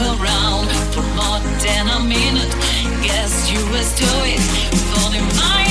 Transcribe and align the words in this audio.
around 0.00 0.68
for 0.92 1.02
more 1.18 1.40
than 1.58 1.88
a 1.88 2.00
minute. 2.00 2.52
Guess 3.02 3.50
you 3.50 3.58
was 3.70 3.92
doing 3.98 4.38
for 4.92 5.10
the 5.10 5.20
mind. 5.40 5.67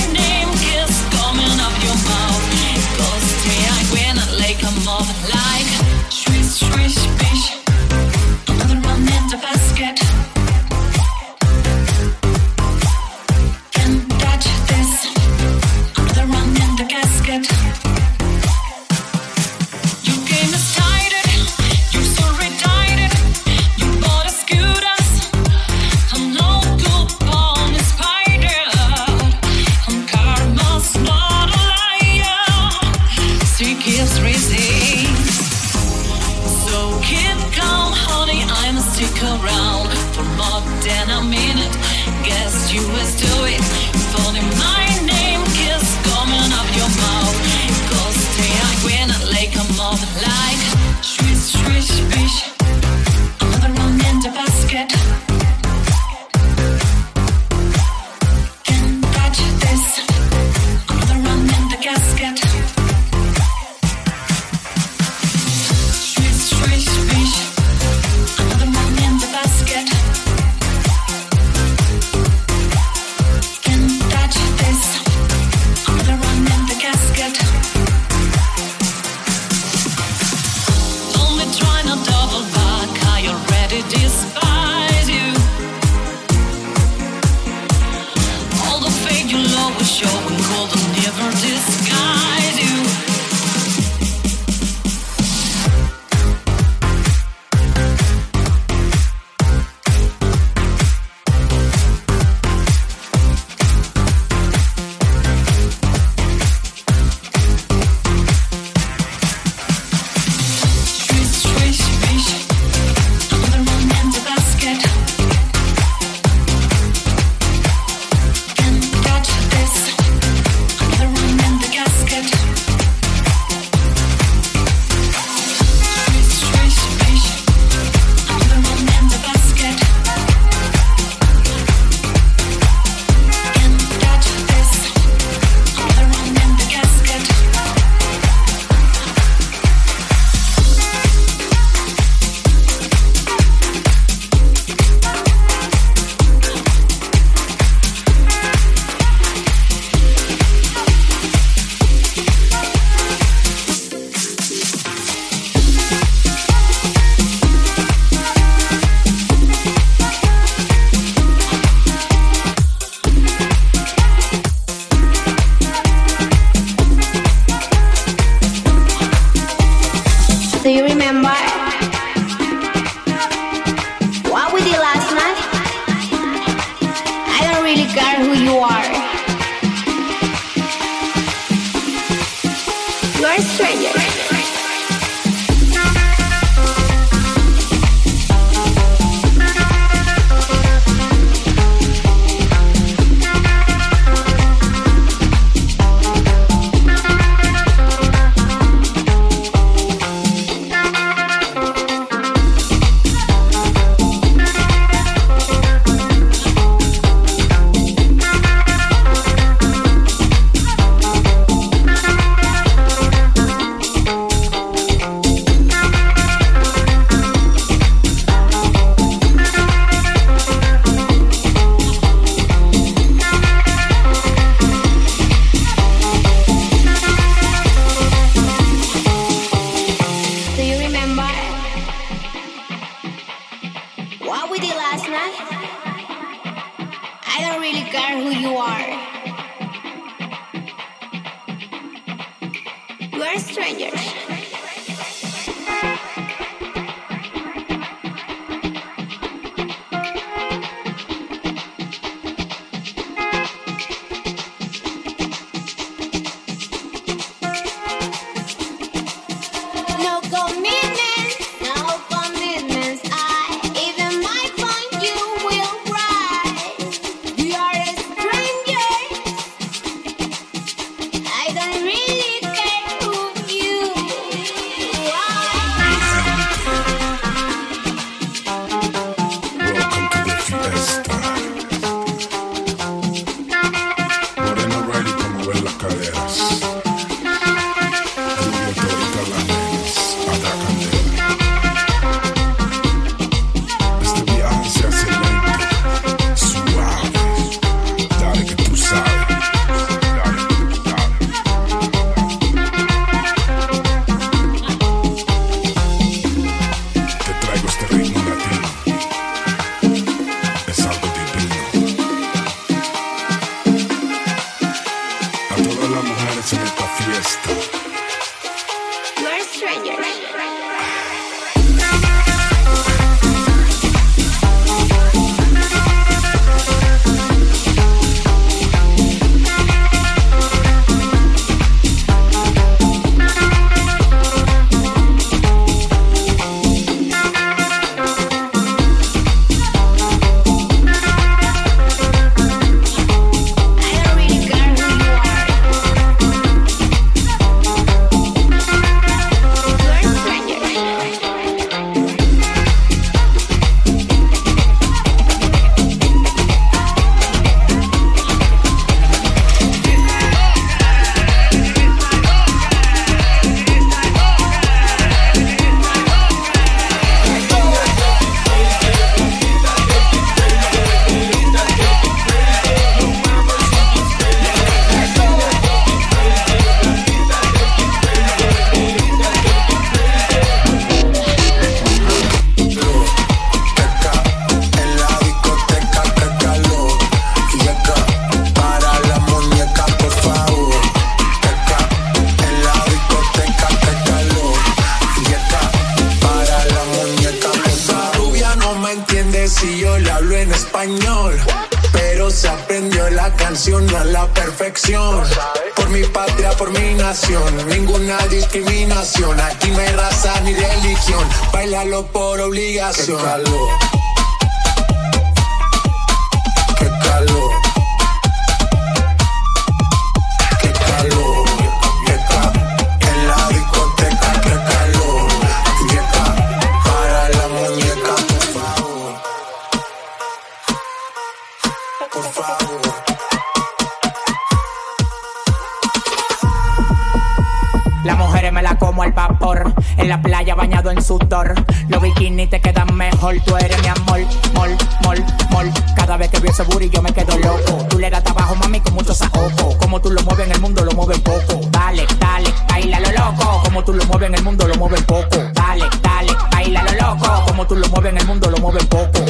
en 454.27 454.35
el 454.35 454.43
mundo 454.43 454.67
lo 454.67 454.75
mueven 454.75 455.03
poco. 455.05 455.37
Dale, 455.53 455.85
dale, 456.01 456.33
baila 456.51 456.83
lo 456.83 456.91
loco. 456.91 457.45
Como 457.47 457.65
tú 457.65 457.75
lo 457.75 457.87
mueves 457.87 458.11
en 458.11 458.17
el 458.17 458.25
mundo 458.27 458.51
lo 458.51 458.57
mueven 458.57 458.85
poco. 458.87 459.25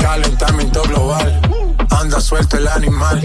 Calentamiento 0.00 0.82
global. 0.82 1.40
Anda 1.90 2.20
suelto 2.20 2.56
el 2.56 2.66
animal. 2.68 3.20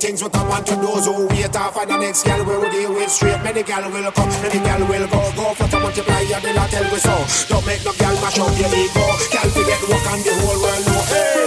things 0.00 0.22
what 0.22 0.32
come 0.32 0.50
on 0.50 0.64
to 0.64 0.74
those 0.76 1.04
who 1.04 1.26
wait 1.28 1.54
off 1.54 1.74
for 1.74 1.84
the 1.84 1.96
next 1.98 2.24
gal 2.24 2.42
we 2.44 2.56
will 2.56 2.70
deal 2.70 2.92
with 2.92 3.10
straight. 3.10 3.40
Many 3.44 3.62
gal 3.62 3.84
will 3.90 4.10
come, 4.12 4.28
many 4.42 4.58
gal 4.64 4.80
will 4.80 5.06
go. 5.06 5.20
Go 5.36 5.54
for 5.54 5.68
the 5.68 5.78
multiplier, 5.78 6.24
and 6.24 6.44
they'll 6.44 6.68
tell 6.68 6.90
we 6.90 6.98
so. 6.98 7.16
Don't 7.48 7.66
make 7.66 7.84
no 7.84 7.92
gal 7.92 8.14
mash 8.22 8.38
up 8.38 8.56
your 8.58 8.72
ego. 8.72 9.04
Gal 9.30 9.48
forget 9.52 9.80
work 9.88 10.06
and 10.08 10.24
the 10.24 10.32
whole 10.40 10.62
world 10.62 10.86
know. 10.86 11.02
Hey. 11.12 11.39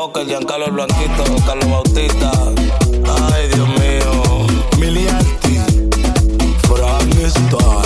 Joker, 0.00 0.26
Giancarlo 0.26 0.64
el 0.64 0.72
Blanquito, 0.72 1.24
Carlos 1.44 1.68
Bautista. 1.70 2.32
Ay, 3.34 3.48
Dios 3.48 3.68
mío. 3.68 4.46
Miliarty, 4.78 5.60
Fran 6.62 7.10
Star. 7.26 7.79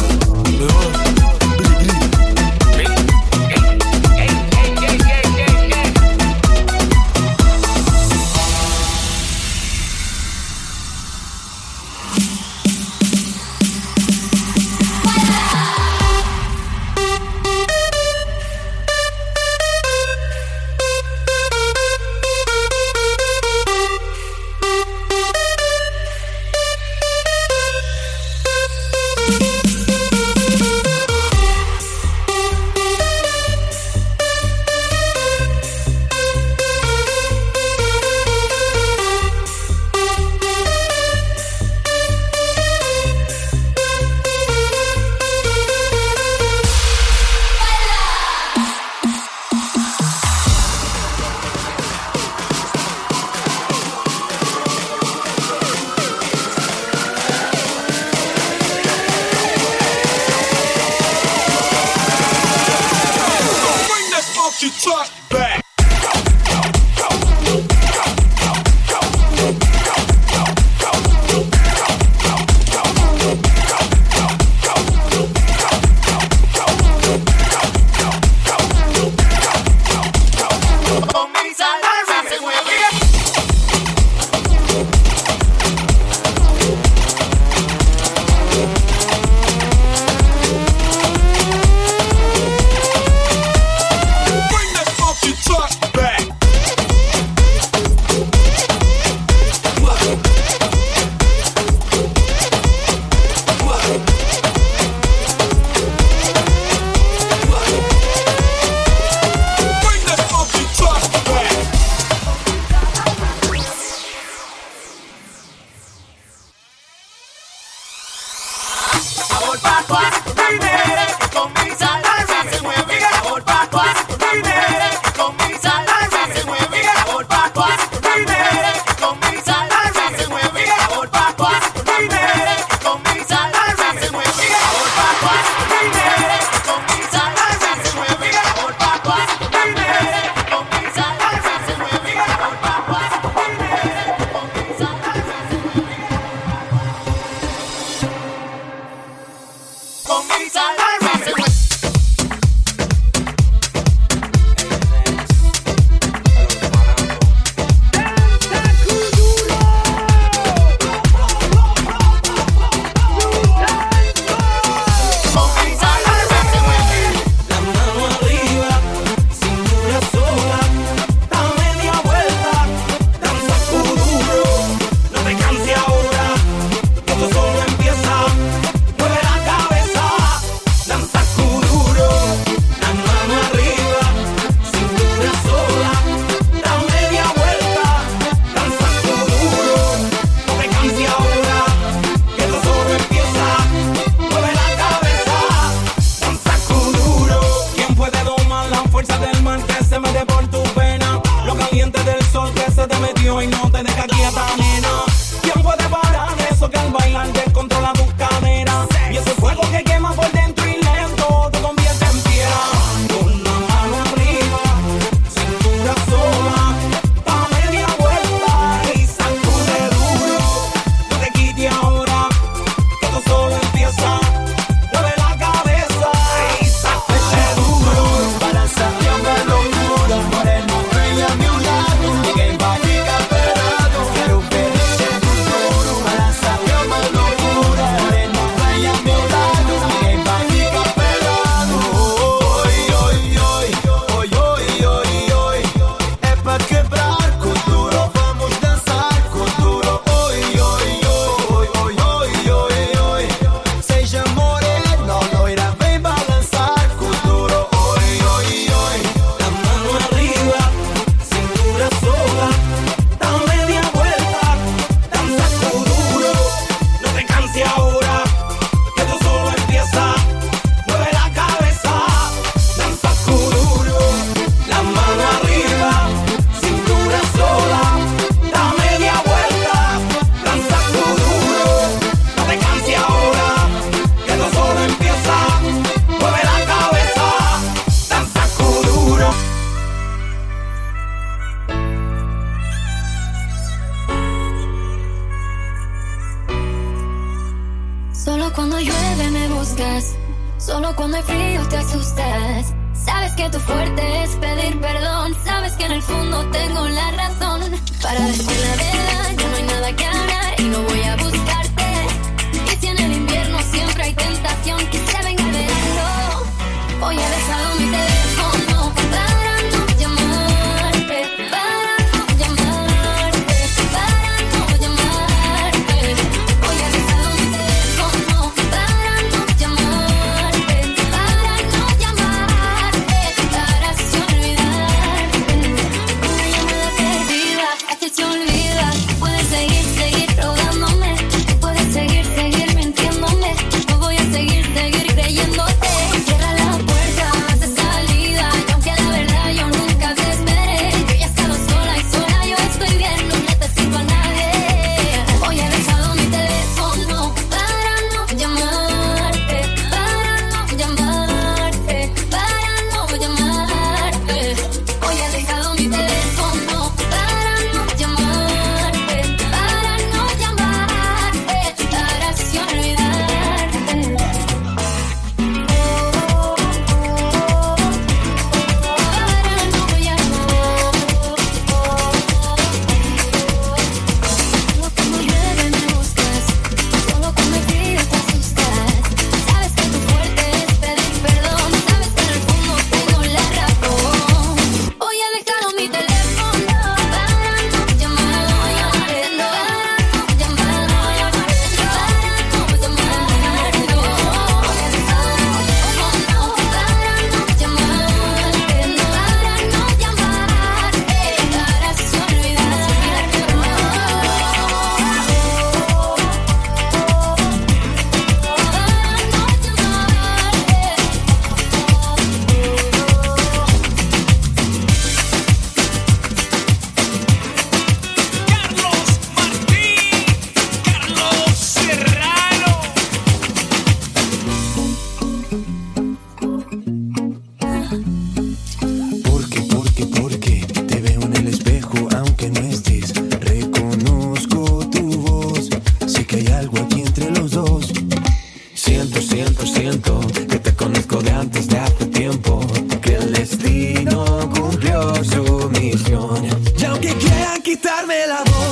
Quitarme 458.04 458.26
la 458.26 458.42
voz, 458.44 458.63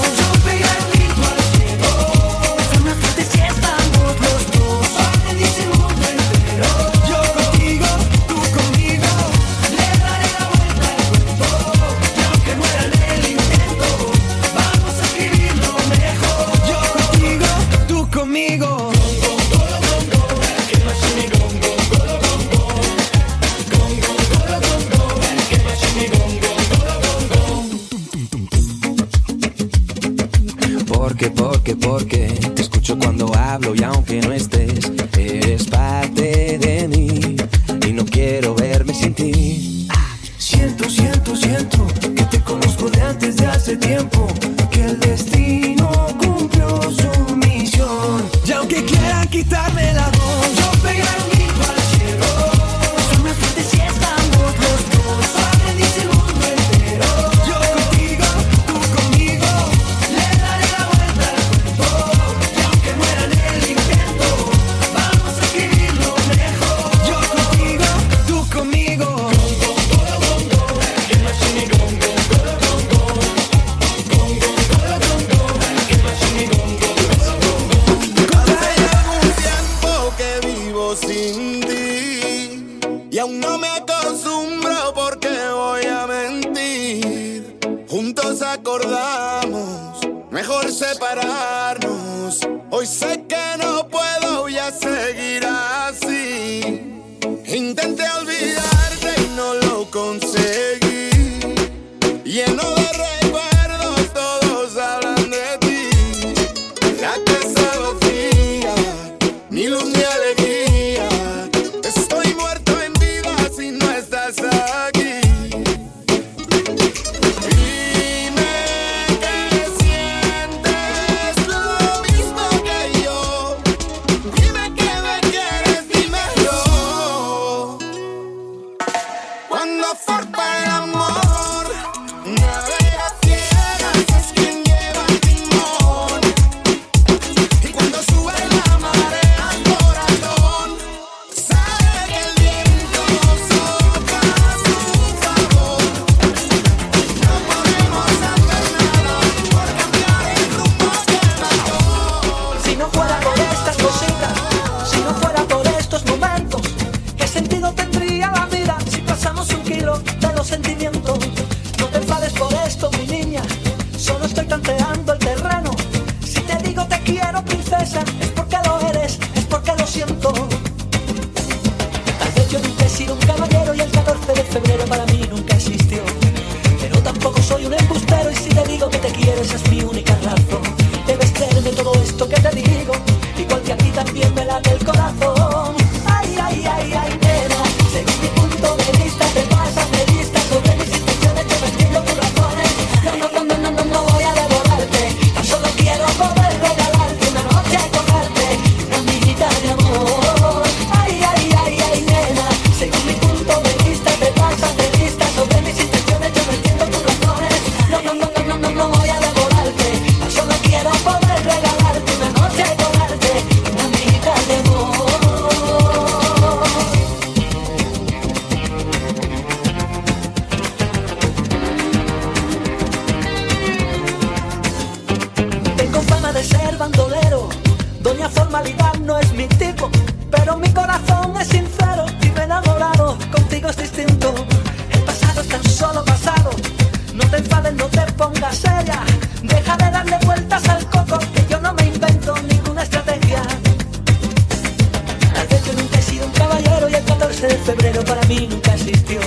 para 248.05 248.23
mí 248.23 248.47
nunca 248.51 248.75
existió. 248.75 249.21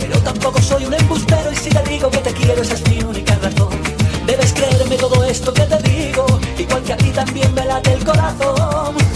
Pero 0.00 0.18
tampoco 0.20 0.60
soy 0.60 0.86
un 0.86 0.94
embustero 0.94 1.52
y 1.52 1.56
si 1.56 1.70
te 1.70 1.82
digo 1.88 2.10
que 2.10 2.18
te 2.18 2.32
quiero 2.32 2.62
esa 2.62 2.74
es 2.74 2.88
mi 2.88 3.00
única 3.02 3.34
razón. 3.36 3.70
Debes 4.26 4.52
creerme 4.52 4.96
todo 4.96 5.24
esto 5.24 5.52
que 5.52 5.62
te 5.62 5.78
digo, 5.88 6.26
igual 6.58 6.82
que 6.82 6.92
a 6.92 6.96
ti 6.96 7.10
también 7.10 7.52
me 7.54 7.64
late 7.64 7.92
el 7.92 8.04
corazón. 8.04 9.07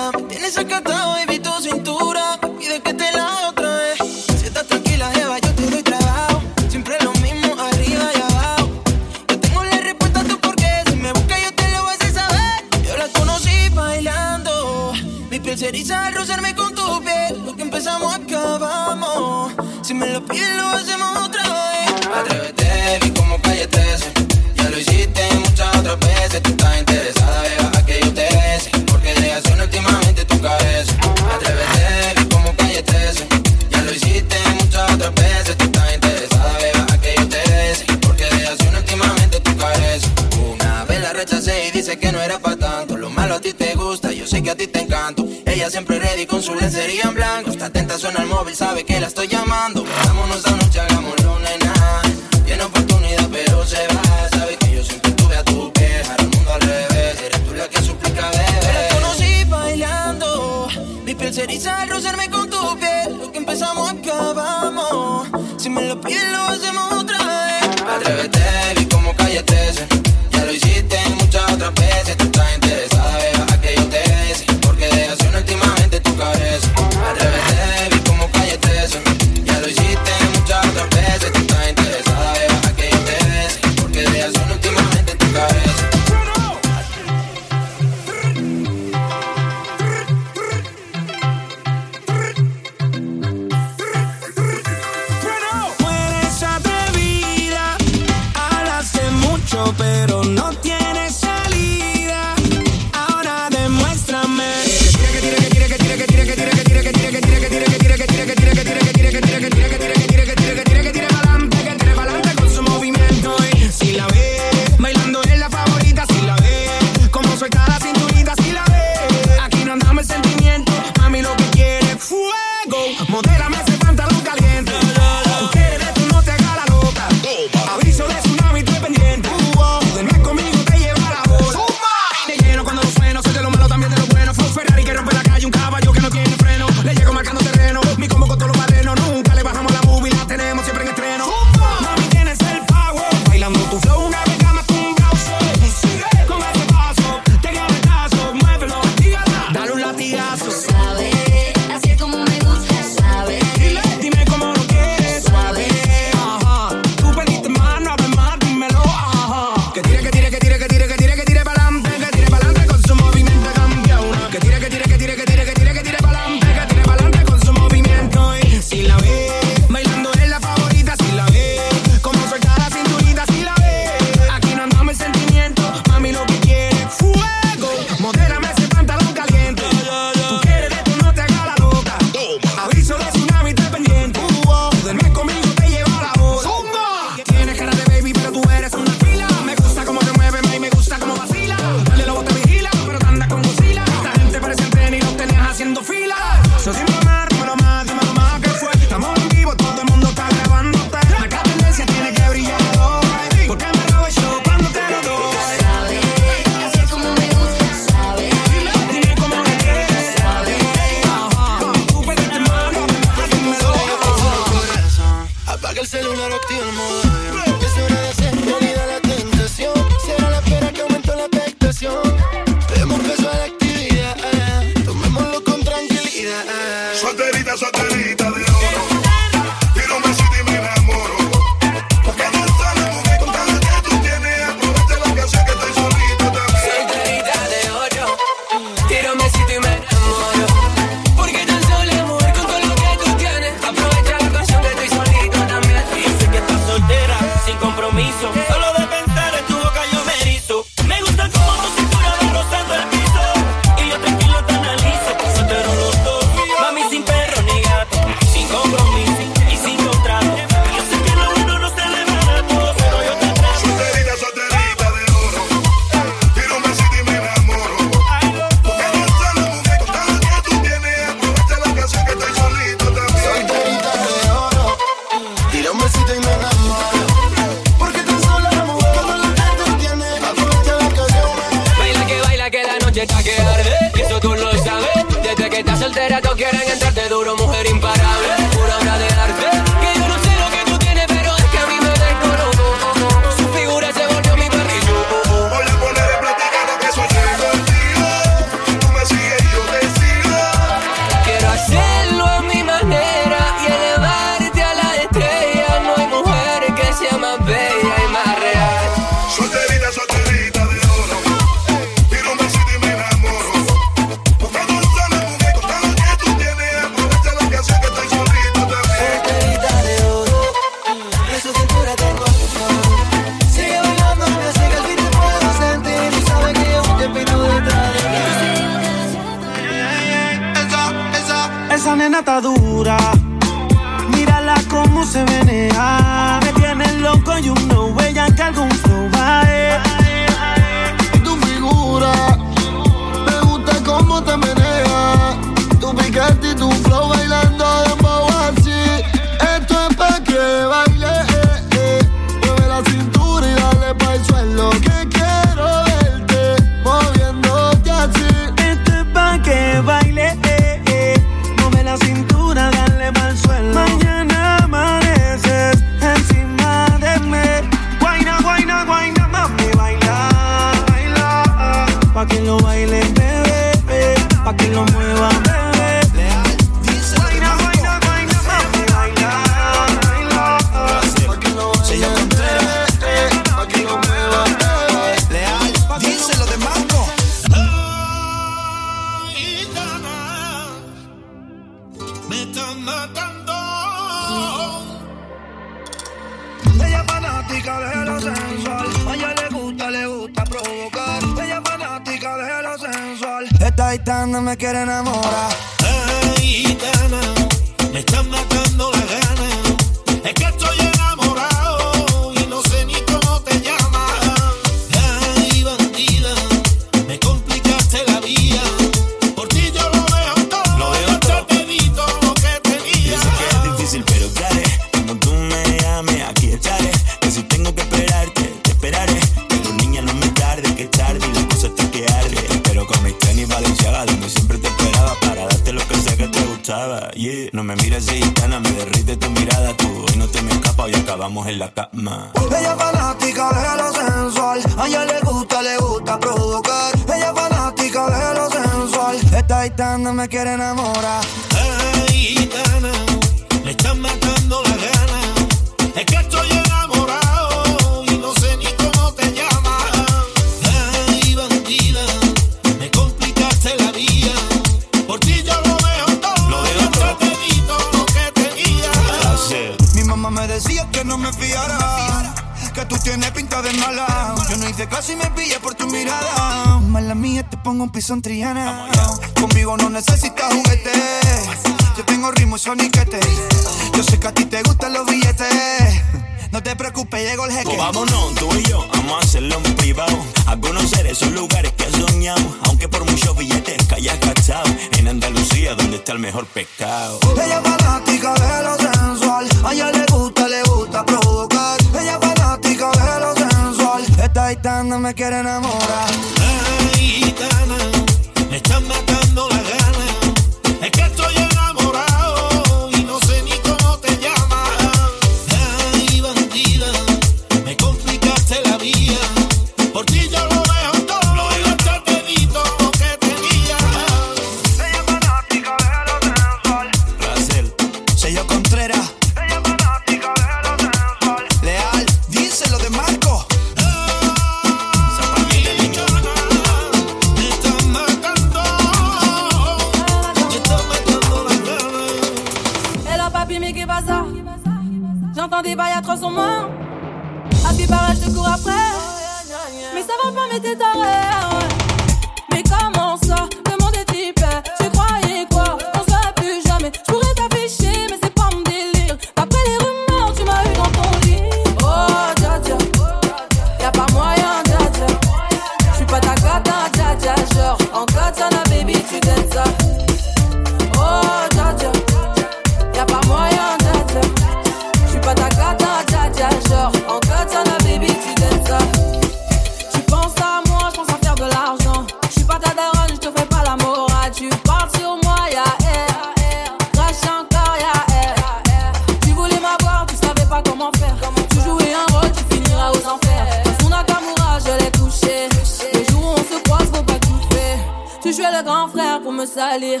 Me 599.38 599.46
salir. 599.46 600.00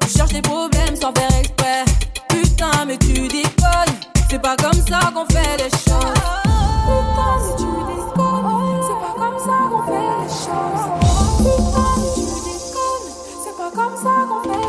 Tu 0.00 0.08
cherches 0.16 0.32
des 0.32 0.40
problèmes 0.40 0.96
sans 0.96 1.12
faire 1.12 1.38
exprès. 1.38 1.84
Putain, 2.30 2.86
mais 2.86 2.96
tu 2.96 3.12
déconnes. 3.28 3.94
C'est 4.30 4.40
pas 4.40 4.56
comme 4.56 4.80
ça 4.88 5.00
qu'on 5.12 5.26
fait 5.26 5.56
les 5.58 5.70
choses. 5.70 6.22
Putain, 6.88 7.34
mais 7.42 7.56
tu 7.58 7.64
déconnes. 7.64 8.80
C'est 8.86 9.00
pas 9.04 9.14
comme 9.18 9.38
ça 9.38 9.56
qu'on 9.70 9.82
fait 9.82 10.08
les 10.20 10.30
choses. 10.42 10.84
Putain, 11.38 11.90
mais 11.98 12.10
tu 12.14 12.24
déconnes. 12.48 13.08
C'est 13.44 13.56
pas 13.58 13.70
comme 13.74 13.96
ça 14.02 14.14
qu'on 14.26 14.40
fait 14.42 14.56
les 14.56 14.62
choses. 14.62 14.67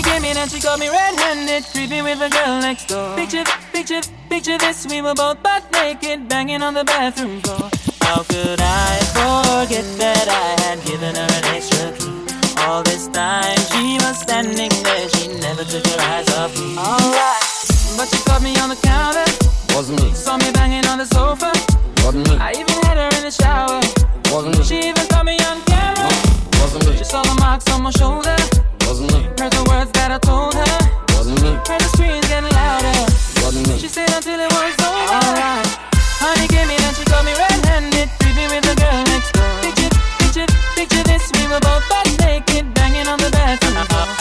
Honey 0.00 0.20
came 0.20 0.30
in 0.30 0.36
and 0.38 0.50
she 0.50 0.60
got 0.60 0.78
me 0.78 0.88
red-handed, 0.88 1.64
creeping 1.72 2.04
with 2.04 2.20
a 2.22 2.30
girl 2.30 2.60
next 2.60 2.86
door. 2.86 3.16
Picture, 3.16 3.44
picture, 3.72 4.00
picture 4.30 4.56
this: 4.56 4.86
we 4.86 5.02
were 5.02 5.14
both 5.14 5.42
butt 5.42 5.70
naked, 5.72 6.28
banging 6.28 6.62
on 6.62 6.72
the 6.74 6.84
bathroom 6.84 7.40
floor. 7.42 7.68
How 8.00 8.22
could 8.22 8.60
I 8.60 8.96
forget 9.12 9.84
that 9.98 10.26
I 10.28 10.60
had 10.62 10.82
given 10.86 11.14
her 11.14 11.28
an 11.28 11.44
extra 11.52 11.92
key? 11.98 12.16
All 12.64 12.82
this 12.82 13.08
time 13.08 13.58
she 13.72 13.98
was 14.00 14.16
standing 14.20 14.72
there, 14.82 15.08
she 15.10 15.28
never 15.40 15.64
took 15.64 15.86
her 15.86 16.00
eyes 16.00 16.28
off 16.38 16.56
me. 16.56 16.78
Alright, 16.78 17.44
but 17.96 18.08
she 18.08 18.18
caught 18.24 18.42
me 18.42 18.56
on 18.56 18.70
the 18.70 18.80
counter. 18.80 19.28
Wasn't 19.76 20.00
me. 20.02 20.14
Saw 20.14 20.38
me 20.38 20.50
banging 20.52 20.86
on 20.86 20.98
the 20.98 21.06
sofa. 21.06 21.52
Wasn't 22.04 22.26
me. 22.28 22.36
I 22.40 22.52
even 22.52 22.78
had 22.88 22.96
her 22.96 23.10
in 23.18 23.24
the 23.24 23.30
shower. 23.30 23.80
Wasn't 24.32 24.56
me. 24.56 24.64
She 24.64 24.78
even 24.88 25.06
caught 25.08 25.26
me 25.26 25.36
on 25.44 25.60
camera. 25.68 26.08
Wasn't 26.60 26.86
me. 26.86 26.96
She 26.96 27.04
saw 27.04 27.22
the 27.22 27.36
marks 27.40 27.68
on 27.70 27.82
my 27.82 27.90
shoulder. 27.90 28.36
Wasn't 28.90 29.12
me. 29.12 29.22
Heard 29.38 29.52
the 29.52 29.62
words 29.70 29.92
that 29.92 30.10
I 30.10 30.18
told 30.18 30.52
her. 30.52 30.66
Wasn't 31.14 31.40
me. 31.46 31.54
Heard 31.62 31.78
the 31.78 31.90
screams 31.94 32.26
getting 32.26 32.50
louder. 32.50 32.90
Wasn't 33.38 33.62
me. 33.68 33.78
She 33.78 33.86
said 33.86 34.10
until 34.10 34.34
it 34.34 34.50
was 34.50 34.74
over. 34.82 35.14
Alright. 35.14 35.62
Honey 36.18 36.50
and 36.50 36.96
she 36.98 37.04
got 37.06 37.22
me 37.22 37.30
red-handed, 37.30 38.10
with 38.10 38.66
the 38.66 38.74
girl 38.82 38.98
next 39.14 39.30
door. 39.30 39.46
Picture, 39.62 39.94
picture, 40.18 40.46
picture 40.74 41.04
this: 41.06 41.30
we 41.38 41.46
were 41.46 41.62
both 41.62 41.86
butt 41.86 42.10
naked, 42.18 42.74
banging 42.74 43.06
on 43.06 43.22
the 43.22 43.30
bathroom. 43.30 44.19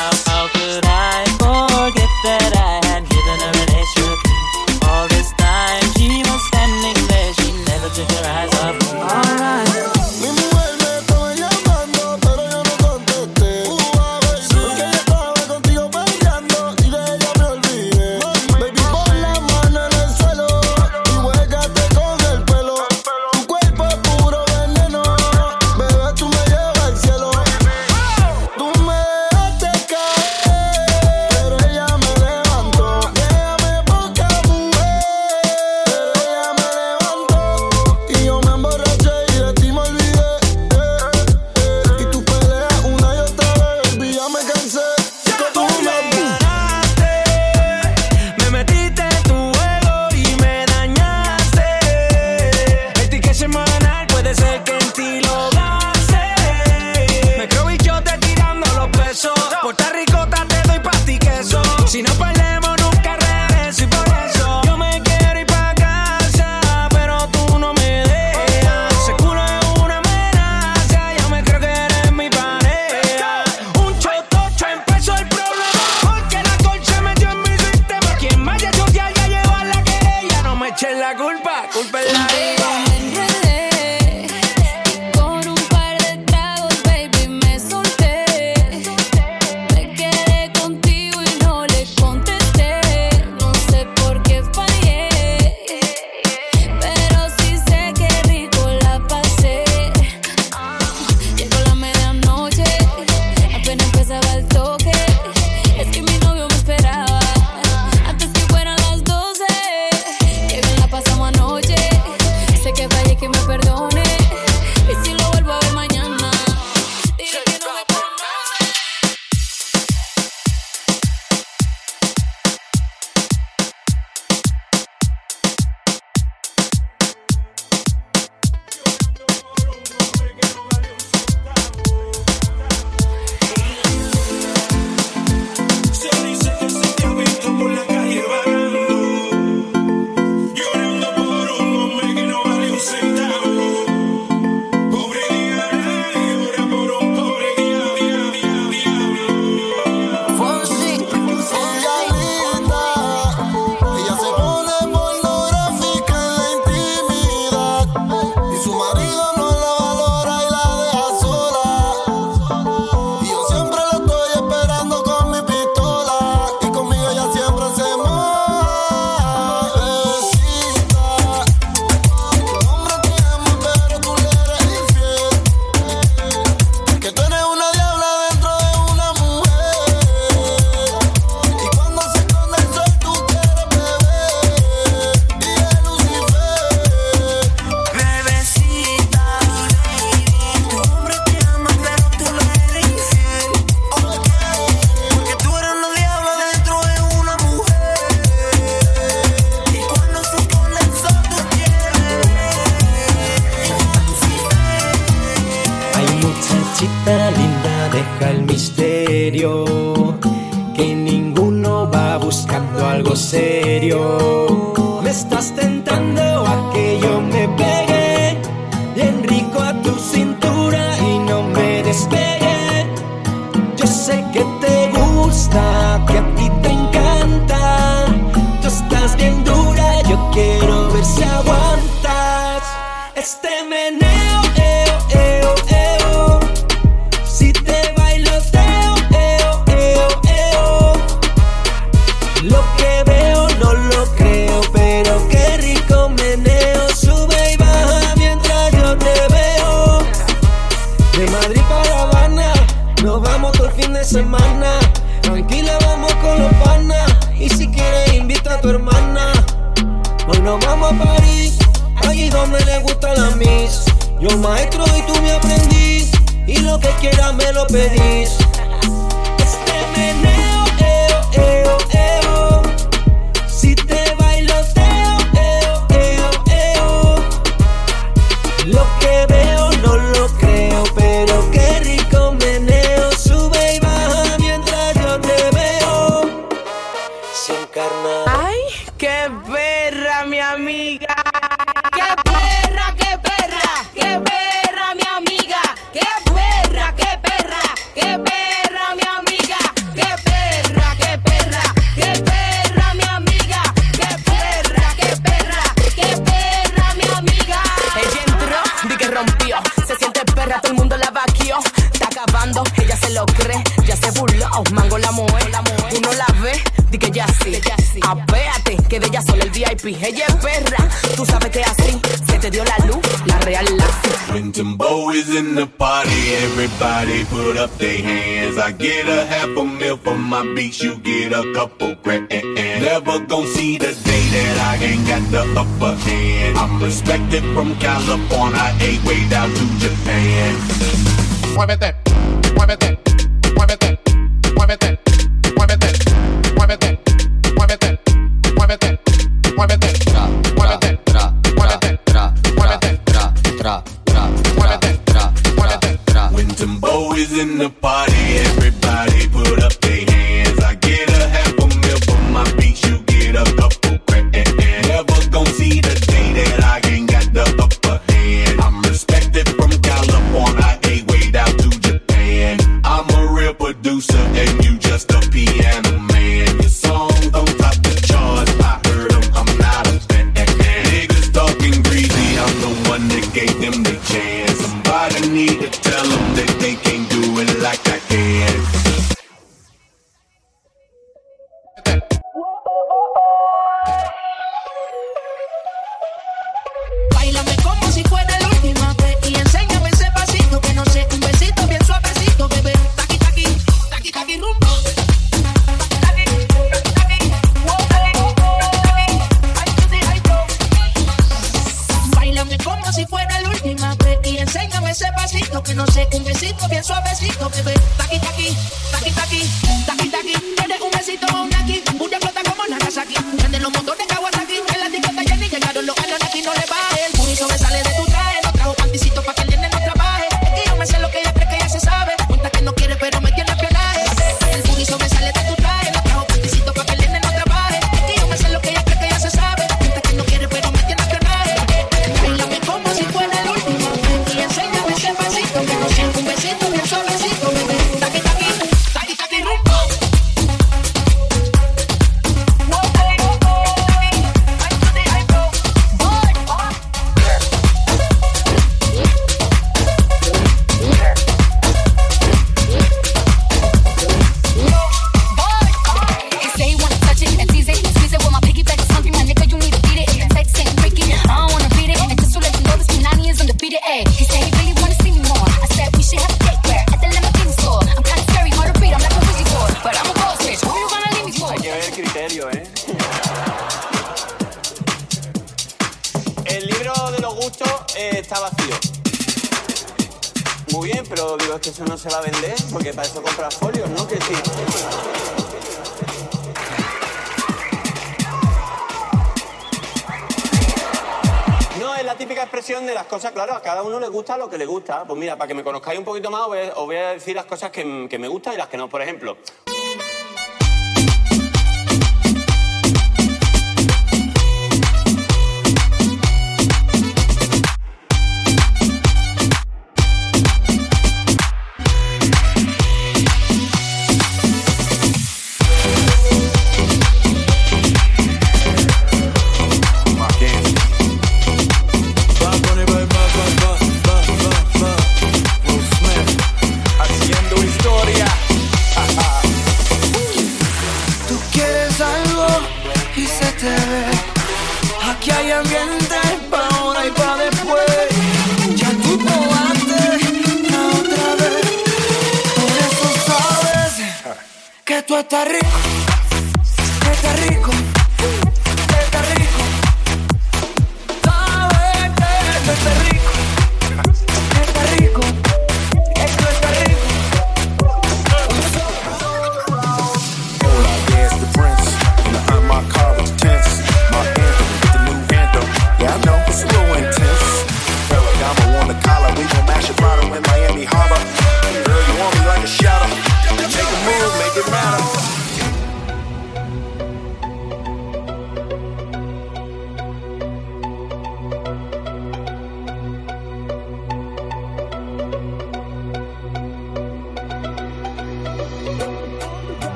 pues 505.08 505.20
mira, 505.20 505.38
para 505.38 505.48
que 505.48 505.54
me 505.54 505.64
conozcáis 505.64 506.00
un 506.00 506.06
poquito 506.06 506.32
más 506.32 506.42
os 506.42 506.48
voy 506.48 506.60
a, 506.60 506.74
os 506.74 506.86
voy 506.86 506.96
a 506.96 507.10
decir 507.12 507.36
las 507.36 507.46
cosas 507.46 507.70
que 507.72 507.84
me 507.84 508.28
gustan 508.28 508.54
y 508.54 508.58
las 508.58 508.68
que 508.68 508.78
no. 508.78 508.90
Por 508.90 509.02
ejemplo, 509.02 509.38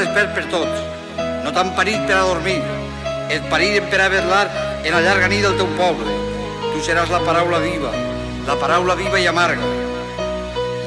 Despert 0.00 0.30
per 0.32 0.46
tots. 0.48 0.78
No 1.44 1.50
t'han 1.52 1.74
parit 1.76 2.06
per 2.08 2.14
a 2.16 2.24
dormir. 2.24 2.56
Et 3.30 3.44
pariren 3.52 3.88
per 3.92 3.98
a 4.00 4.08
vetllar 4.08 4.46
en 4.80 4.94
la 4.94 5.02
llarga 5.04 5.28
nit 5.28 5.44
del 5.44 5.58
teu 5.58 5.68
poble. 5.76 6.14
Tu 6.70 6.80
seràs 6.86 7.12
la 7.12 7.20
paraula 7.26 7.60
viva, 7.60 7.90
la 8.48 8.56
paraula 8.62 8.96
viva 8.96 9.20
i 9.20 9.28
amarga. 9.28 9.68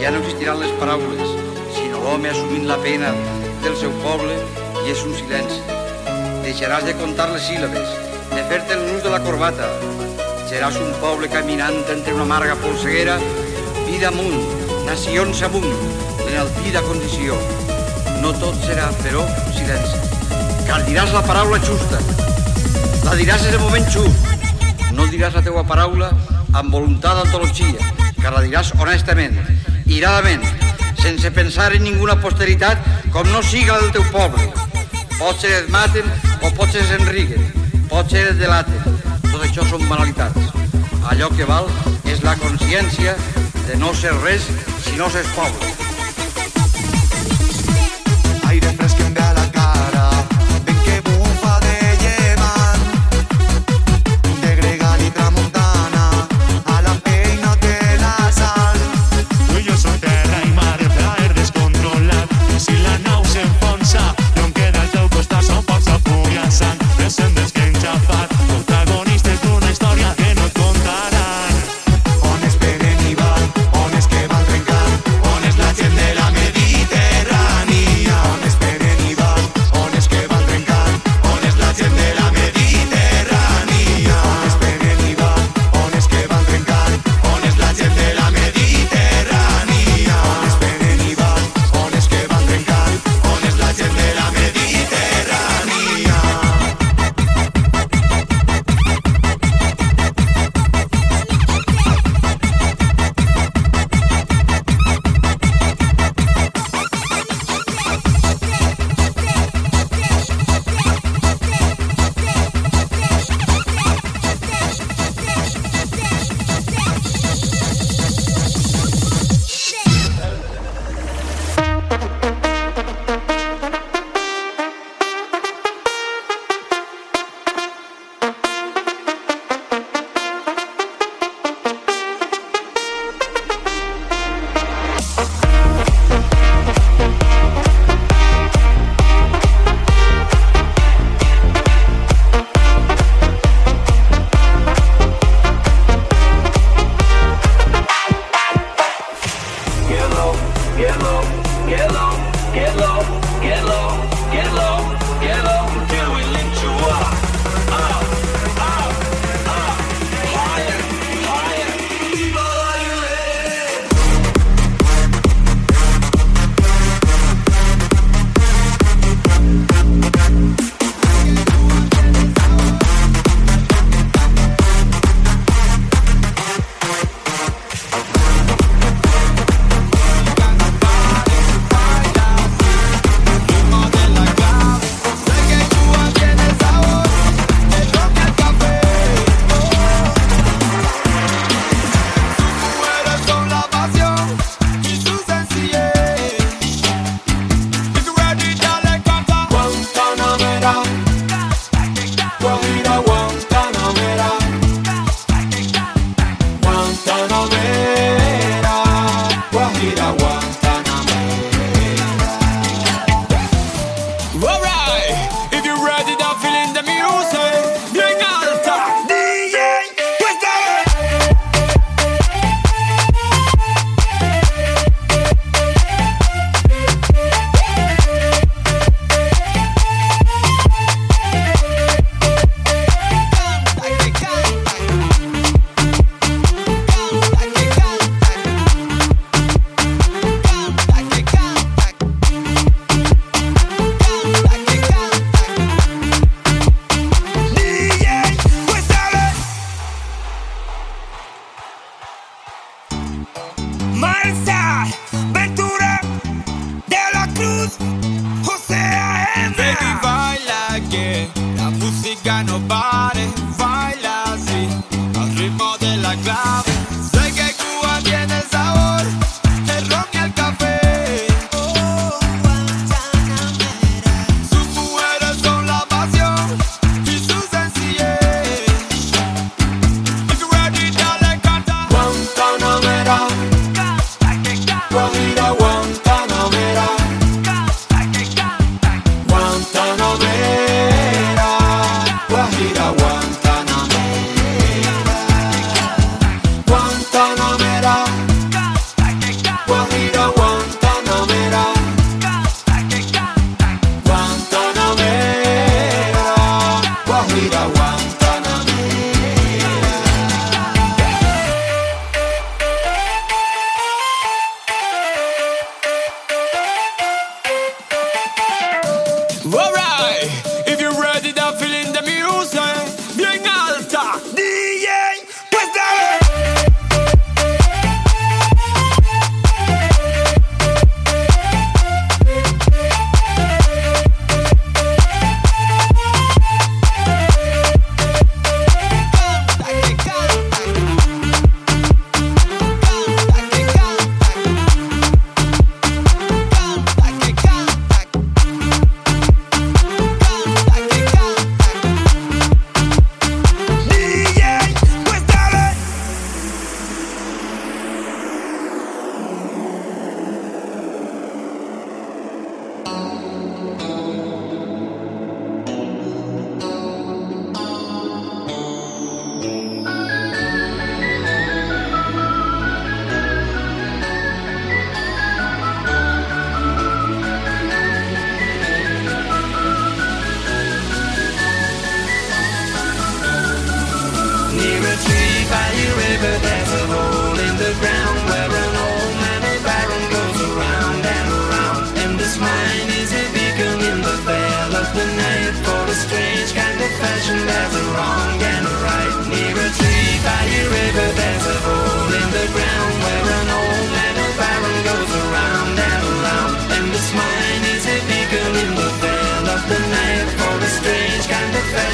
Ja 0.01 0.09
no 0.09 0.23
existiran 0.23 0.57
les 0.63 0.73
paraules, 0.81 1.35
sinó 1.77 2.01
l'home 2.01 2.31
assumint 2.33 2.65
la 2.65 2.79
pena 2.81 3.13
del 3.61 3.77
seu 3.77 3.93
poble 4.01 4.33
i 4.81 4.95
és 4.95 5.05
un 5.05 5.13
silenci. 5.19 5.61
Deixaràs 6.41 6.89
de 6.89 6.97
comptar 6.97 7.29
les 7.35 7.45
síl·labes, 7.51 7.97
de 8.33 8.47
fer-te 8.49 8.79
l'ús 8.81 9.05
de 9.05 9.13
la 9.13 9.21
corbata, 9.27 9.69
Seràs 10.53 10.75
un 10.77 10.91
poble 11.01 11.29
caminant 11.33 11.79
entre 11.89 12.13
una 12.13 12.25
amarga 12.27 12.57
polseguera, 12.61 13.15
vida 13.87 14.11
amunt, 14.11 14.43
nacions 14.85 15.41
amunt, 15.47 15.71
l'enaltida 16.25 16.83
condició. 16.89 17.39
No 18.23 18.31
tot 18.39 18.55
serà, 18.63 18.85
però, 19.03 19.25
silenci. 19.51 19.97
Car 20.63 20.77
diràs 20.85 21.09
la 21.11 21.21
paraula 21.27 21.57
justa. 21.59 21.97
La 23.03 23.17
diràs 23.19 23.43
en 23.49 23.57
el 23.57 23.59
moment 23.59 23.89
just. 23.91 24.31
No 24.95 25.09
diràs 25.11 25.35
la 25.35 25.41
teua 25.43 25.65
paraula 25.67 26.07
amb 26.55 26.71
voluntat 26.71 27.19
d'antologia, 27.19 27.91
car 28.21 28.31
la 28.31 28.45
diràs 28.45 28.71
honestament, 28.79 29.35
iradament, 29.91 30.47
sense 31.01 31.33
pensar 31.35 31.73
en 31.75 31.83
ninguna 31.83 32.15
posteritat 32.23 32.87
com 33.11 33.27
no 33.33 33.43
siga 33.43 33.75
la 33.75 33.83
del 33.83 33.91
teu 33.97 34.07
poble. 34.15 34.47
Pot 35.17 35.43
ser 35.43 35.51
et 35.57 35.71
maten 35.75 36.07
o 36.39 36.55
pot 36.55 36.71
ser 36.71 36.87
es 36.87 36.95
enriguen, 37.01 37.51
pot 37.91 38.07
ser 38.07 38.29
et 38.31 38.39
delaten. 38.39 38.99
Tot 39.33 39.41
això 39.43 39.67
són 39.67 39.83
banalitats. 39.91 40.53
Allò 41.11 41.27
que 41.35 41.49
val 41.49 41.67
és 42.07 42.23
la 42.23 42.39
consciència 42.39 43.19
de 43.67 43.81
no 43.83 43.91
ser 43.91 44.15
res 44.23 44.47
si 44.85 44.95
no 44.95 45.11
s'és 45.11 45.27
poble. 45.35 45.82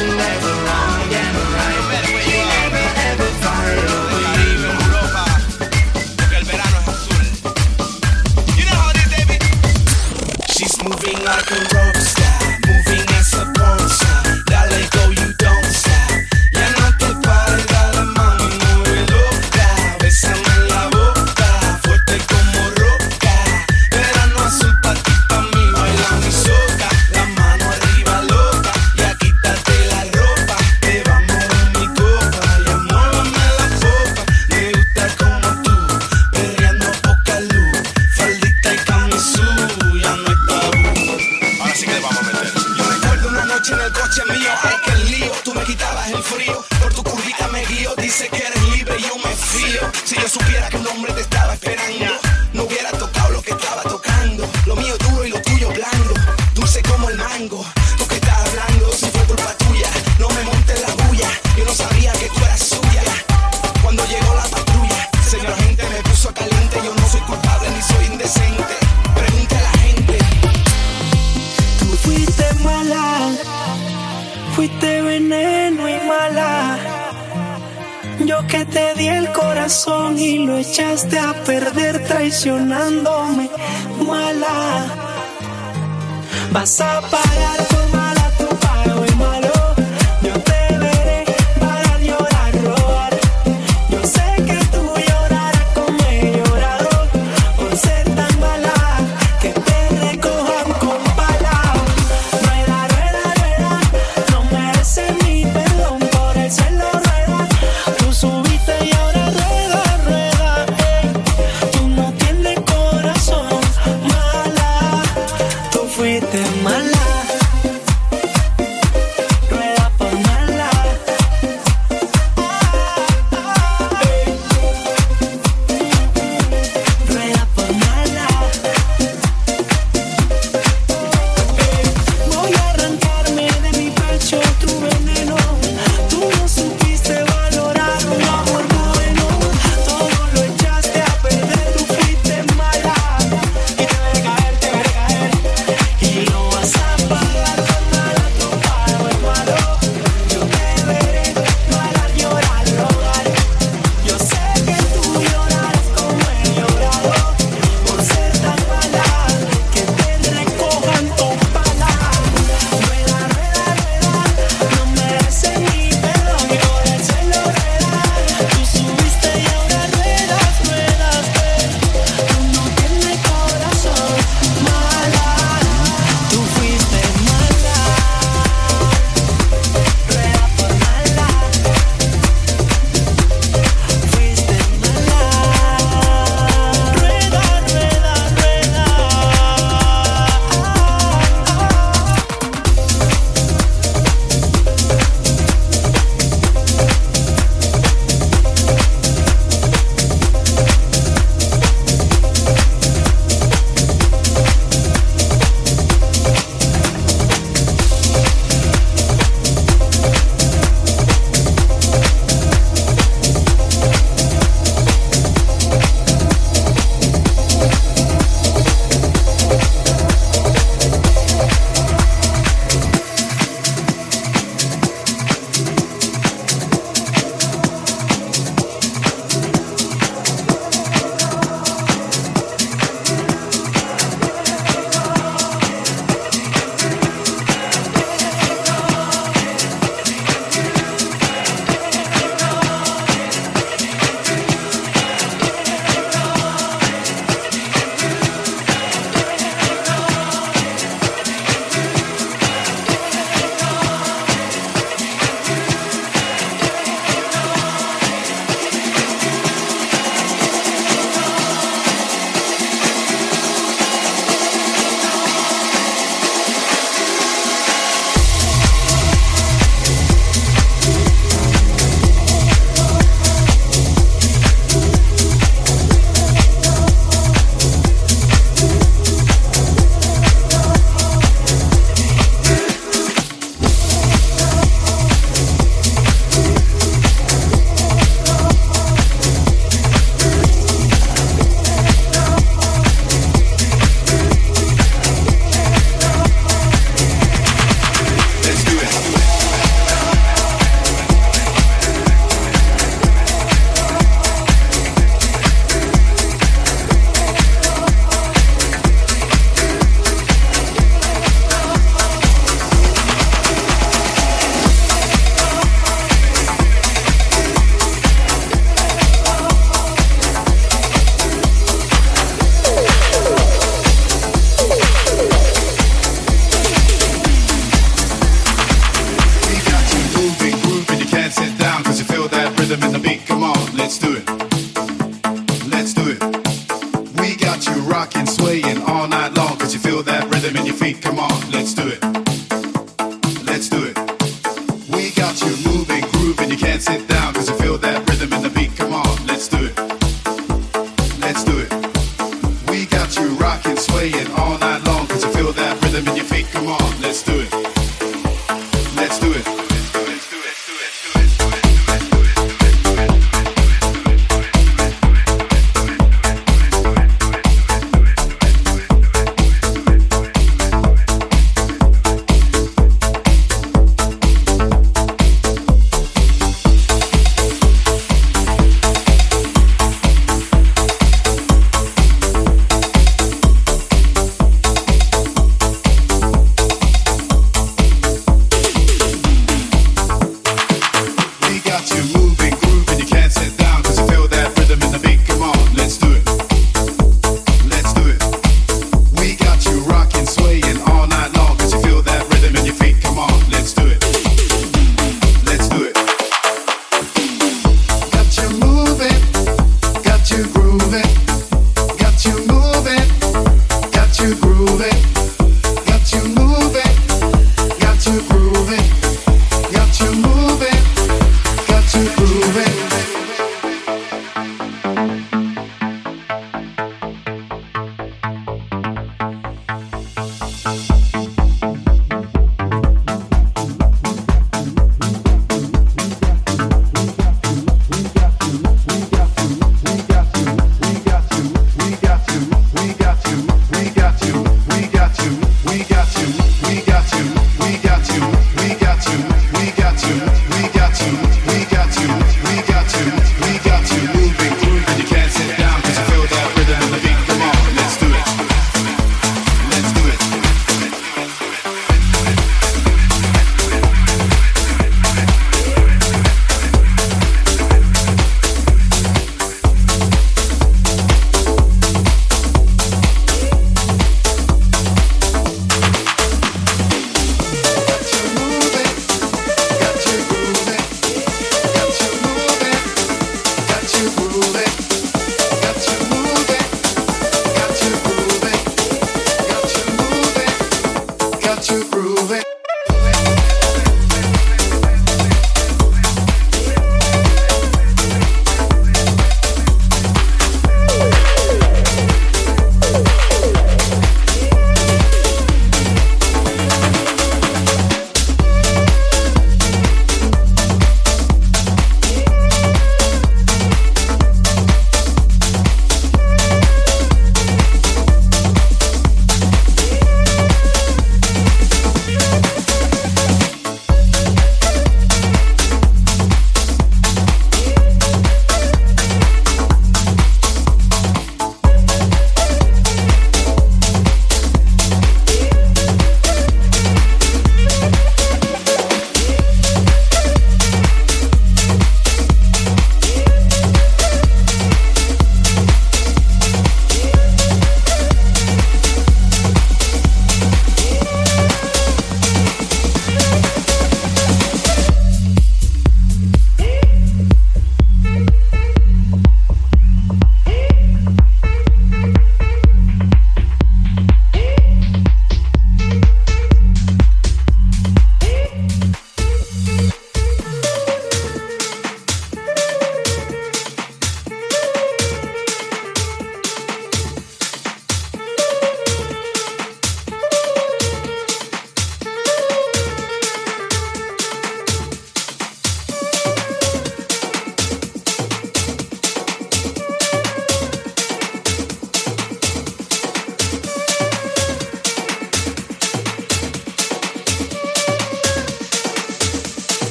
Listen, 0.00 0.49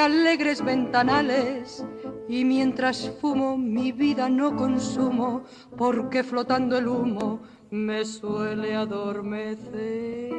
alegres 0.00 0.64
ventanales. 0.64 1.84
Y 2.28 2.44
mientras 2.44 3.10
fumo 3.20 3.56
mi 3.56 3.92
vida 3.92 4.28
no 4.28 4.56
consumo, 4.56 5.44
porque 5.76 6.22
flotando 6.22 6.78
el 6.78 6.88
humo 6.88 7.40
me 7.70 8.04
suele 8.04 8.74
adormecer. 8.74 10.30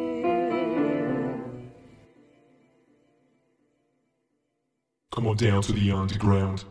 Come 5.09 5.27
on 5.27 5.35
down 5.35 5.61
to 5.61 5.73
the 5.73 5.91
underground. 5.91 6.65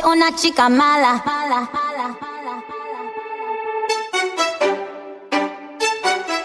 Soy 0.00 0.10
una 0.12 0.34
chica 0.34 0.68
mala. 0.68 1.22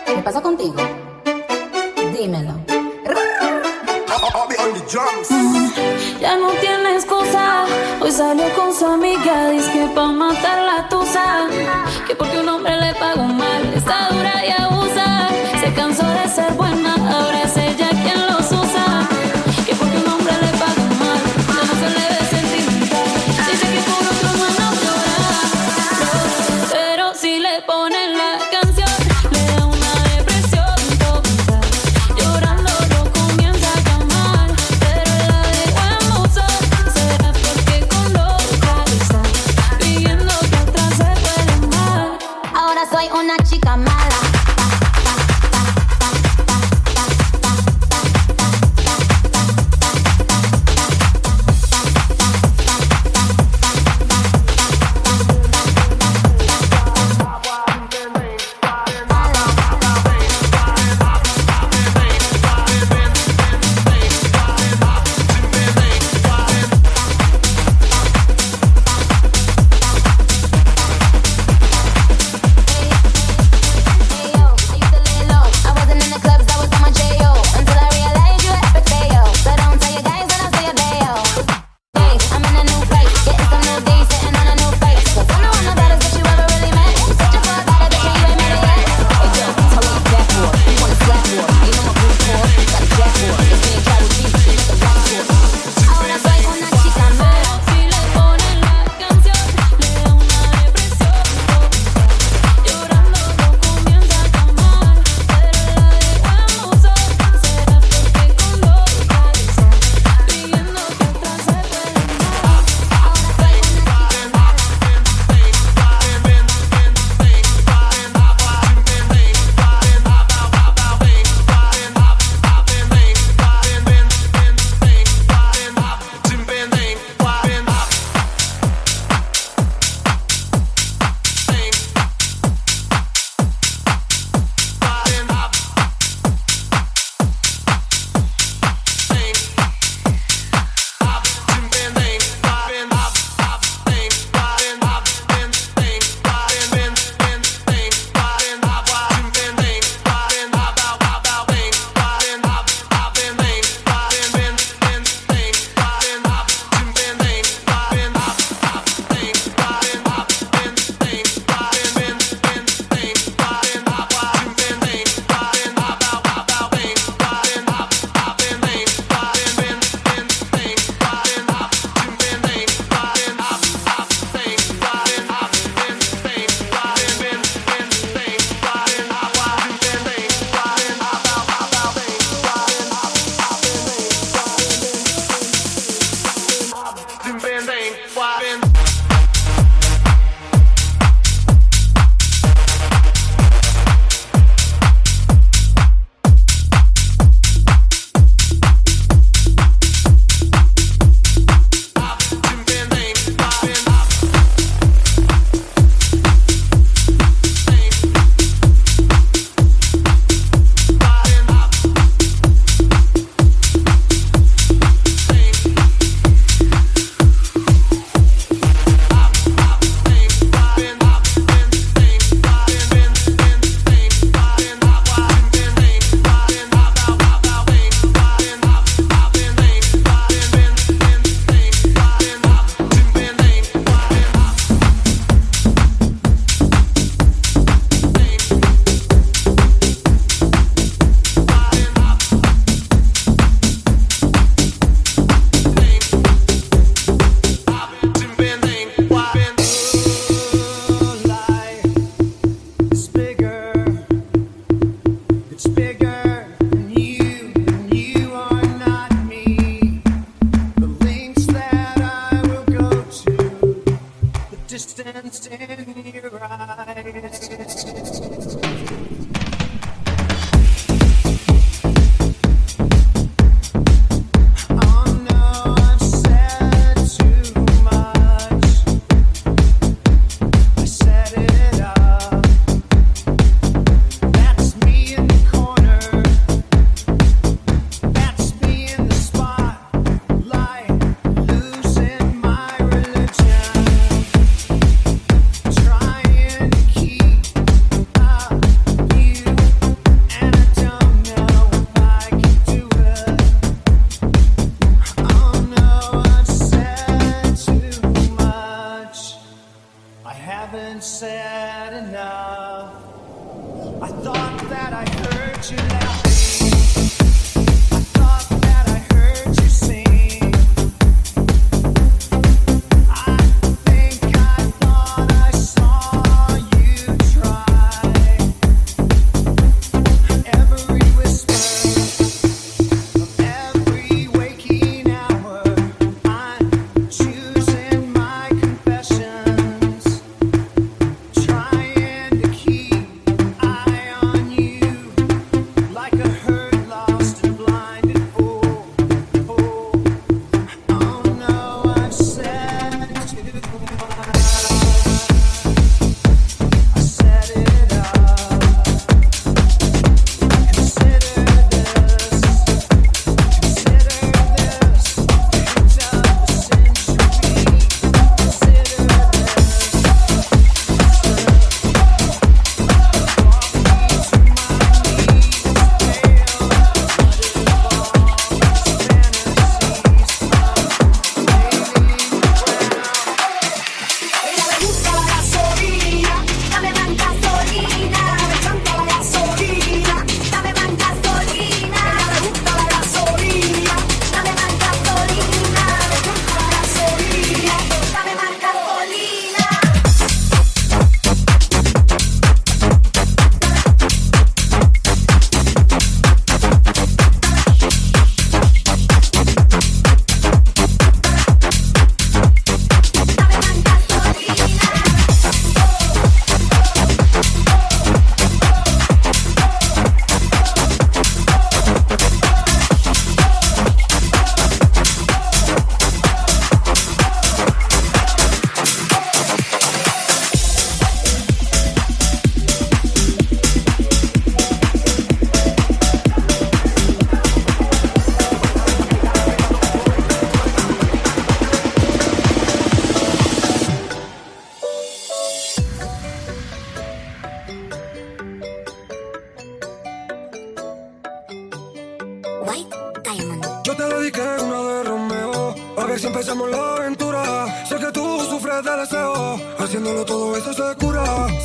¿Qué 0.06 0.14
pasa 0.24 0.42
contigo? 0.42 0.76
Dímelo. 2.18 2.54
Ya 6.20 6.38
no 6.38 6.50
tiene 6.62 6.96
excusa. 6.96 7.66
Hoy 8.02 8.12
salió 8.12 8.50
con 8.56 8.74
su 8.74 8.86
amiga. 8.86 9.50
Dice 9.50 9.72
que 9.72 9.86
pa' 9.96 10.08
matar 10.08 10.62
la 10.64 10.90
tusa. 10.90 11.48
Que 12.08 12.16
porque 12.16 12.40
un 12.40 12.50
hombre 12.50 12.80
le 12.80 12.94
pagó 12.96 13.24
mal. 13.24 13.74
Está 13.76 14.10
dura 14.10 14.46
y 14.46 14.52
abusa. 14.62 15.30
Se 15.60 15.74
cansó 15.74 16.06
de 16.08 16.28
ser 16.30 16.54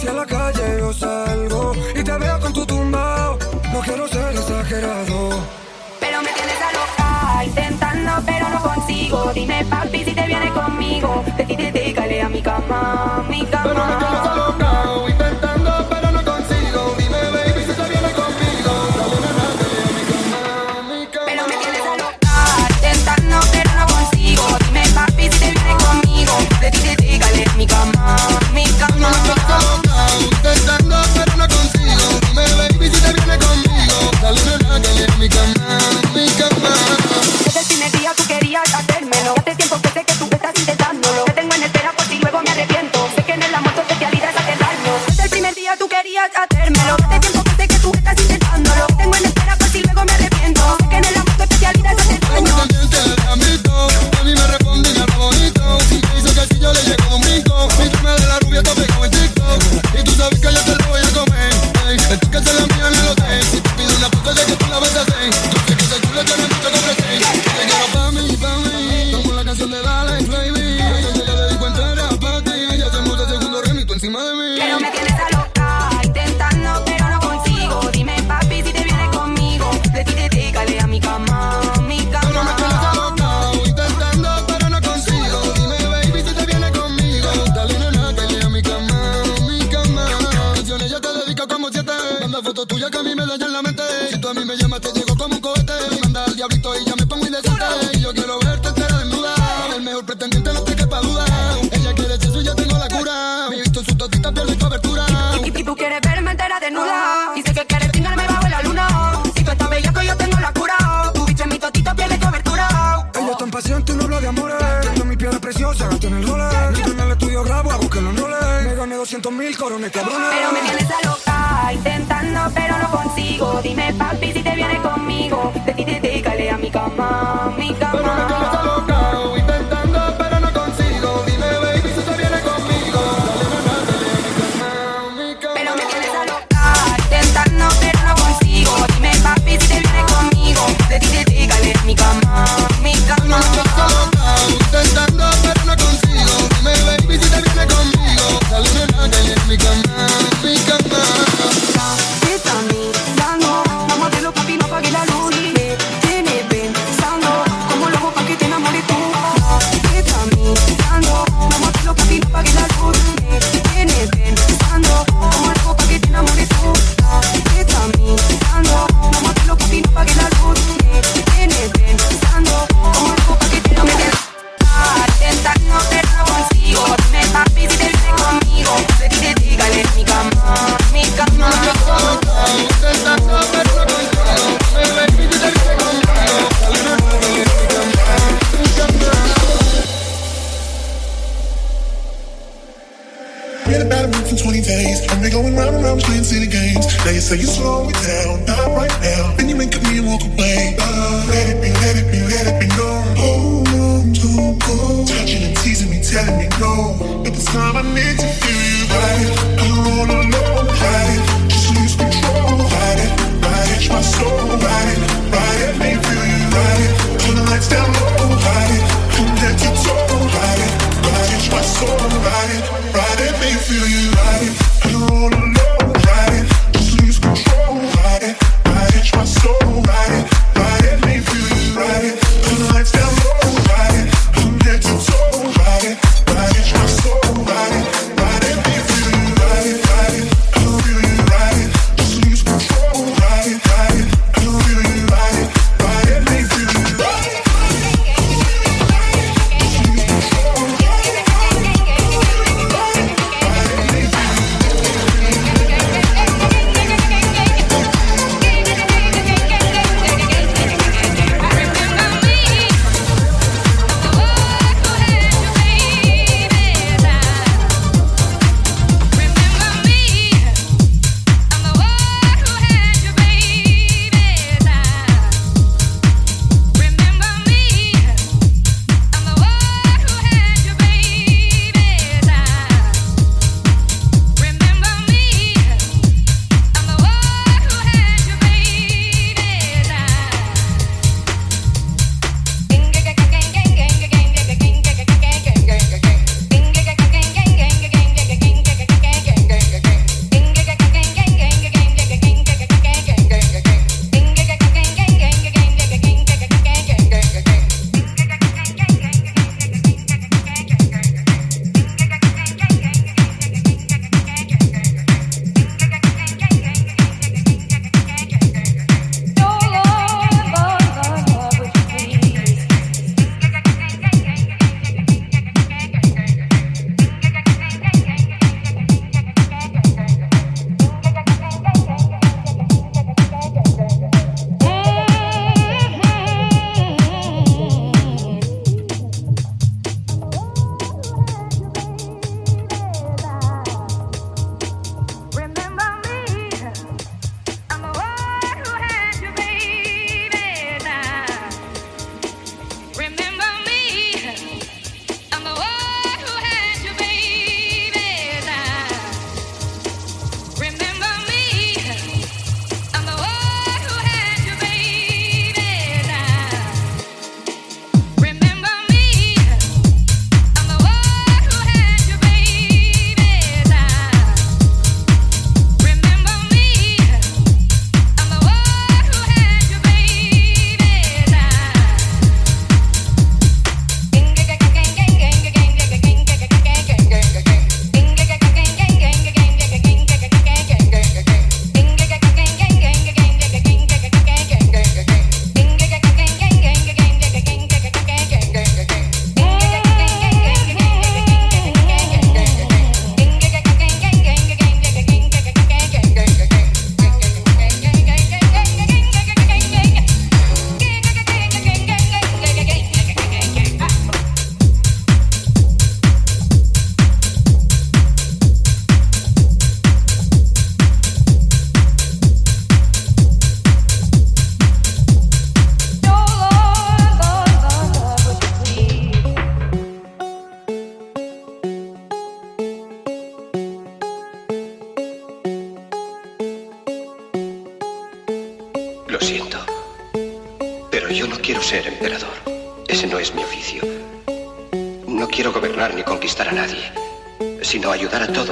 hacia 0.08 0.12
la 0.12 0.26
calle 0.26 0.78
yo 0.78 0.92
salgo 0.92 1.72
y 1.94 2.02
te 2.02 2.12
veo 2.12 2.40
con 2.40 2.52
tu 2.52 2.66
tumbao. 2.66 3.38
No 3.72 3.80
quiero 3.80 4.08
ser 4.08 4.36
exagerado. 4.36 5.30
Pero 6.00 6.22
me 6.22 6.32
tienes 6.32 6.56
a 6.98 7.44
intentando, 7.44 8.12
pero 8.26 8.48
no 8.48 8.62
consigo. 8.62 9.32
Dime, 9.34 9.64
papi, 9.66 10.04
si 10.04 10.12
te 10.12 10.26
viene 10.26 10.50
conmigo. 10.52 11.24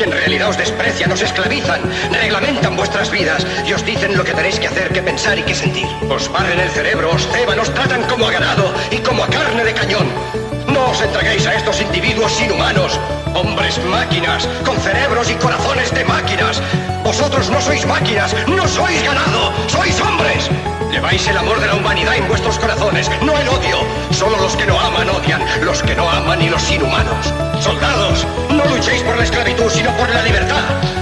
en 0.00 0.12
realidad 0.12 0.48
os 0.48 0.58
desprecian, 0.58 1.12
os 1.12 1.22
esclavizan, 1.22 1.80
reglamentan 2.12 2.76
vuestras 2.76 3.10
vidas 3.10 3.46
y 3.66 3.72
os 3.72 3.84
dicen 3.84 4.16
lo 4.16 4.24
que 4.24 4.34
tenéis 4.34 4.58
que 4.58 4.68
hacer, 4.68 4.92
que 4.92 5.02
pensar 5.02 5.38
y 5.38 5.42
que 5.42 5.54
sentir. 5.54 5.86
Os 6.08 6.30
barren 6.30 6.60
el 6.60 6.70
cerebro, 6.70 7.10
os 7.12 7.26
ceban, 7.28 7.58
os 7.58 7.72
tratan 7.74 8.02
como 8.04 8.26
a 8.26 8.32
ganado 8.32 8.72
y 8.90 8.98
como 8.98 9.24
a 9.24 9.28
carne 9.28 9.64
de 9.64 9.74
cañón. 9.74 10.51
Os 10.90 11.00
entreguéis 11.00 11.46
a 11.46 11.54
estos 11.54 11.80
individuos 11.80 12.40
inhumanos, 12.40 12.98
hombres 13.34 13.78
máquinas, 13.84 14.48
con 14.64 14.76
cerebros 14.78 15.30
y 15.30 15.34
corazones 15.34 15.92
de 15.94 16.04
máquinas. 16.04 16.60
Vosotros 17.04 17.50
no 17.50 17.60
sois 17.60 17.86
máquinas, 17.86 18.34
no 18.46 18.66
sois 18.66 19.02
ganado, 19.02 19.52
sois 19.68 20.00
hombres. 20.00 20.50
Lleváis 20.90 21.26
el 21.28 21.38
amor 21.38 21.60
de 21.60 21.68
la 21.68 21.76
humanidad 21.76 22.16
en 22.16 22.28
vuestros 22.28 22.58
corazones, 22.58 23.10
no 23.22 23.38
el 23.38 23.48
odio. 23.48 23.78
Solo 24.10 24.36
los 24.38 24.56
que 24.56 24.66
no 24.66 24.78
aman 24.78 25.08
odian, 25.08 25.42
los 25.62 25.82
que 25.82 25.94
no 25.94 26.08
aman 26.10 26.42
y 26.42 26.48
los 26.48 26.70
inhumanos. 26.70 27.32
Soldados, 27.60 28.26
no 28.50 28.64
luchéis 28.66 29.02
por 29.02 29.16
la 29.16 29.24
esclavitud, 29.24 29.70
sino 29.70 29.90
por 29.96 30.10
la 30.10 30.22
libertad. 30.22 31.01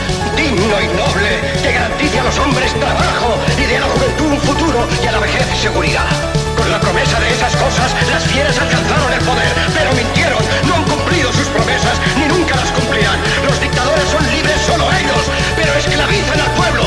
digno 0.41 0.81
y 0.81 0.87
noble, 0.97 1.29
que 1.61 1.71
garantice 1.71 2.19
a 2.19 2.23
los 2.23 2.37
hombres 2.39 2.73
trabajo 2.73 3.37
y 3.57 3.65
de 3.65 3.79
la 3.79 3.85
juventud 3.85 4.31
un 4.33 4.41
futuro 4.41 4.87
y 5.03 5.05
a 5.05 5.11
la 5.11 5.19
vejez 5.19 5.45
seguridad. 5.61 6.09
Con 6.57 6.71
la 6.71 6.79
promesa 6.79 7.19
de 7.19 7.29
esas 7.29 7.55
cosas, 7.55 7.93
las 8.09 8.23
fieras 8.25 8.57
alcanzaron 8.57 9.13
el 9.13 9.21
poder, 9.21 9.53
pero 9.73 9.93
mintieron, 9.93 10.41
no 10.67 10.75
han 10.75 10.85
cumplido 10.85 11.31
sus 11.31 11.47
promesas, 11.47 11.95
ni 12.17 12.25
nunca 12.25 12.55
las 12.55 12.71
cumplirán. 12.71 13.19
Los 13.45 13.59
dictadores 13.61 14.07
son 14.09 14.23
libres 14.33 14.59
solo 14.65 14.85
ellos, 14.89 15.23
pero 15.55 15.73
esclavizan 15.75 16.39
al 16.41 16.51
pueblo. 16.57 16.83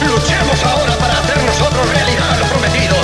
Luchemos 0.00 0.58
ahora 0.64 0.96
para 0.96 1.18
hacer 1.20 1.38
nosotros 1.44 1.84
realidad 1.92 2.38
lo 2.40 2.46
prometido. 2.46 3.03